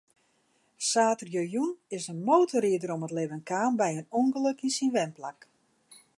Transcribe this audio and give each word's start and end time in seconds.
Saterdeitejûn 0.89 1.71
is 1.97 2.05
in 2.13 2.19
motorrider 2.29 2.91
om 2.95 3.05
it 3.07 3.15
libben 3.17 3.43
kaam 3.51 3.71
by 3.79 3.89
in 3.99 4.11
ûngelok 4.21 4.59
yn 4.65 4.75
syn 4.77 4.93
wenplak. 4.95 5.39